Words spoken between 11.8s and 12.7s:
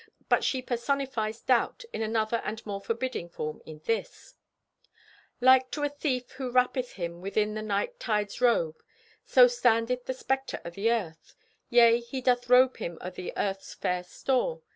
he doth